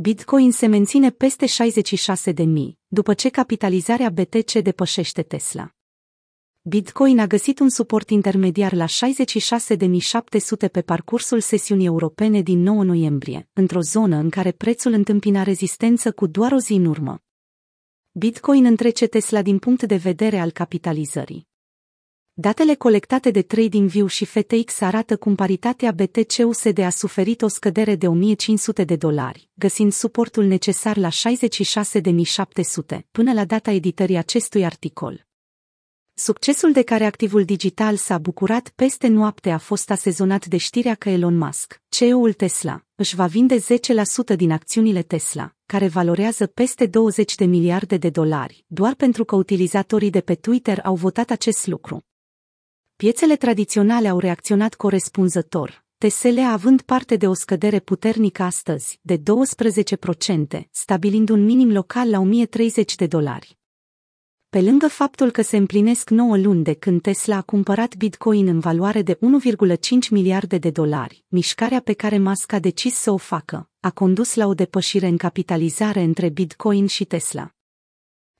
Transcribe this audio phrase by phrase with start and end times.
[0.00, 5.74] Bitcoin se menține peste 66 de mii, după ce capitalizarea BTC depășește Tesla.
[6.60, 8.90] Bitcoin a găsit un suport intermediar la 66.700
[10.72, 16.26] pe parcursul sesiunii europene din 9 noiembrie, într-o zonă în care prețul întâmpina rezistență cu
[16.26, 17.22] doar o zi în urmă.
[18.10, 21.47] Bitcoin întrece Tesla din punct de vedere al capitalizării.
[22.40, 28.08] Datele colectate de TradingView și FTX arată cum paritatea BTC-USD a suferit o scădere de
[28.08, 35.26] 1500 de dolari, găsind suportul necesar la 66.700 până la data editării acestui articol.
[36.14, 41.08] Succesul de care activul digital s-a bucurat peste noapte a fost asezonat de știrea că
[41.08, 43.58] Elon Musk, CEO-ul Tesla, își va vinde
[44.32, 49.36] 10% din acțiunile Tesla, care valorează peste 20 de miliarde de dolari, doar pentru că
[49.36, 52.02] utilizatorii de pe Twitter au votat acest lucru.
[53.04, 59.20] Piețele tradiționale au reacționat corespunzător, TSL având parte de o scădere puternică astăzi, de 12%,
[60.70, 63.58] stabilind un minim local la 1030 de dolari.
[64.48, 68.58] Pe lângă faptul că se împlinesc 9 luni de când Tesla a cumpărat Bitcoin în
[68.58, 69.18] valoare de 1,5
[70.10, 74.46] miliarde de dolari, mișcarea pe care Musk a decis să o facă, a condus la
[74.46, 77.52] o depășire în capitalizare între Bitcoin și Tesla.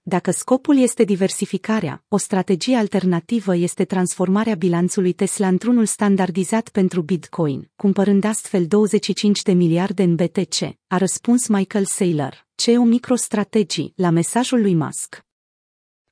[0.08, 7.70] Dacă scopul este diversificarea, o strategie alternativă este transformarea bilanțului Tesla într-unul standardizat pentru Bitcoin,
[7.76, 14.60] cumpărând astfel 25 de miliarde în BTC, a răspuns Michael Saylor, CEO MicroStrategy, la mesajul
[14.60, 15.24] lui Musk.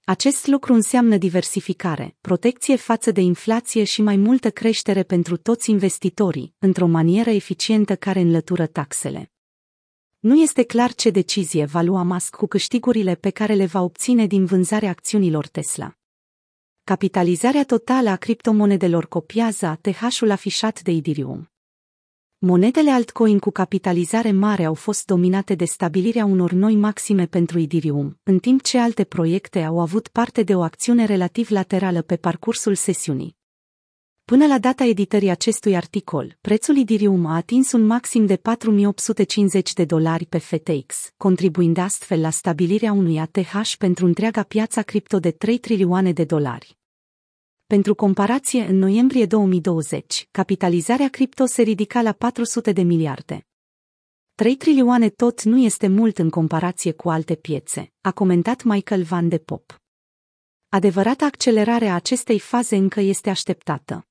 [0.05, 6.55] Acest lucru înseamnă diversificare, protecție față de inflație și mai multă creștere pentru toți investitorii,
[6.58, 9.30] într-o manieră eficientă care înlătură taxele.
[10.27, 14.27] Nu este clar ce decizie va lua Musk cu câștigurile pe care le va obține
[14.27, 15.93] din vânzarea acțiunilor Tesla.
[16.85, 21.51] Capitalizarea totală a criptomonedelor copiază ATH-ul afișat de Ethereum.
[22.39, 28.21] Monedele altcoin cu capitalizare mare au fost dominate de stabilirea unor noi maxime pentru Ethereum,
[28.23, 32.75] în timp ce alte proiecte au avut parte de o acțiune relativ laterală pe parcursul
[32.75, 33.36] sesiunii.
[34.33, 39.85] Până la data editării acestui articol, prețul Ethereum a atins un maxim de 4850 de
[39.85, 45.59] dolari pe FTX, contribuind astfel la stabilirea unui ATH pentru întreaga piața cripto de 3
[45.59, 46.79] trilioane de dolari.
[47.67, 53.47] Pentru comparație, în noiembrie 2020, capitalizarea cripto se ridica la 400 de miliarde.
[54.35, 59.29] 3 trilioane tot nu este mult în comparație cu alte piețe, a comentat Michael Van
[59.29, 59.81] de Pop.
[60.69, 64.07] Adevărata accelerare a acestei faze încă este așteptată.